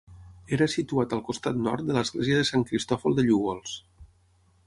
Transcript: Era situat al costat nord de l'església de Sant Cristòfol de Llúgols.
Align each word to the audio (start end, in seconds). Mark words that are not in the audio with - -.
Era 0.55 0.67
situat 0.75 1.13
al 1.17 1.21
costat 1.27 1.59
nord 1.67 1.85
de 1.89 1.97
l'església 1.97 2.39
de 2.39 2.47
Sant 2.51 2.65
Cristòfol 2.71 3.19
de 3.19 3.27
Llúgols. 3.27 3.77